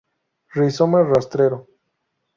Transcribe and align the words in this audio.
Rizoma 0.59 1.03
rastrero. 1.03 1.59